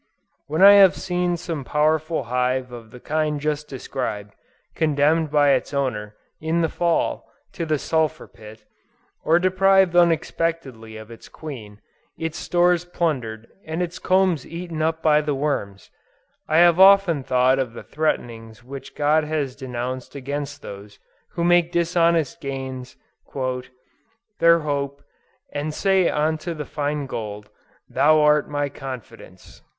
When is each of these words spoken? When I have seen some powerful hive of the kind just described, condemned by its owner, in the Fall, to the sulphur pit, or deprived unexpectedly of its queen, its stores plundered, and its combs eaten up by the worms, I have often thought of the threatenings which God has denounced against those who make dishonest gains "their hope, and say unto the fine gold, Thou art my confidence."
When 0.47 0.63
I 0.63 0.71
have 0.71 0.95
seen 0.95 1.37
some 1.37 1.63
powerful 1.63 2.23
hive 2.23 2.71
of 2.71 2.89
the 2.89 2.99
kind 2.99 3.39
just 3.39 3.67
described, 3.67 4.33
condemned 4.73 5.29
by 5.29 5.51
its 5.51 5.75
owner, 5.75 6.15
in 6.39 6.61
the 6.61 6.69
Fall, 6.69 7.29
to 7.53 7.67
the 7.67 7.77
sulphur 7.77 8.25
pit, 8.27 8.65
or 9.23 9.37
deprived 9.37 9.95
unexpectedly 9.95 10.97
of 10.97 11.11
its 11.11 11.29
queen, 11.29 11.81
its 12.17 12.39
stores 12.39 12.83
plundered, 12.83 13.45
and 13.63 13.83
its 13.83 13.99
combs 13.99 14.43
eaten 14.43 14.81
up 14.81 15.03
by 15.03 15.21
the 15.21 15.35
worms, 15.35 15.91
I 16.47 16.57
have 16.57 16.79
often 16.79 17.21
thought 17.21 17.59
of 17.59 17.73
the 17.73 17.83
threatenings 17.83 18.63
which 18.63 18.95
God 18.95 19.23
has 19.25 19.55
denounced 19.55 20.15
against 20.15 20.63
those 20.63 20.97
who 21.33 21.43
make 21.43 21.71
dishonest 21.71 22.41
gains 22.41 22.95
"their 24.39 24.59
hope, 24.61 25.03
and 25.53 25.71
say 25.71 26.09
unto 26.09 26.55
the 26.55 26.65
fine 26.65 27.05
gold, 27.05 27.51
Thou 27.87 28.19
art 28.19 28.49
my 28.49 28.67
confidence." 28.67 29.61